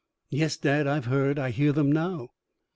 [0.31, 1.37] "Yes, Dad, I have heard.
[1.37, 2.29] I hear them now."